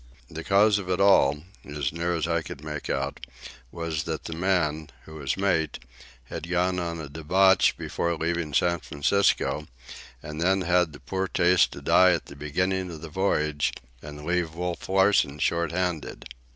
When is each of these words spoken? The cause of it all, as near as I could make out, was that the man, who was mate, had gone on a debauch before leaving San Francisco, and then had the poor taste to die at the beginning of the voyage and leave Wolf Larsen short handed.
The 0.31 0.43
cause 0.43 0.79
of 0.79 0.89
it 0.89 0.99
all, 0.99 1.43
as 1.63 1.93
near 1.93 2.15
as 2.15 2.27
I 2.27 2.41
could 2.41 2.63
make 2.63 2.89
out, 2.89 3.23
was 3.71 4.05
that 4.05 4.23
the 4.23 4.33
man, 4.33 4.89
who 5.05 5.13
was 5.13 5.37
mate, 5.37 5.77
had 6.23 6.49
gone 6.49 6.79
on 6.79 6.99
a 6.99 7.07
debauch 7.07 7.77
before 7.77 8.17
leaving 8.17 8.51
San 8.55 8.79
Francisco, 8.79 9.67
and 10.23 10.41
then 10.41 10.61
had 10.61 10.93
the 10.93 10.99
poor 10.99 11.27
taste 11.27 11.71
to 11.73 11.83
die 11.83 12.13
at 12.13 12.25
the 12.25 12.35
beginning 12.35 12.89
of 12.89 13.01
the 13.01 13.09
voyage 13.09 13.73
and 14.01 14.25
leave 14.25 14.55
Wolf 14.55 14.89
Larsen 14.89 15.37
short 15.37 15.71
handed. 15.71 16.25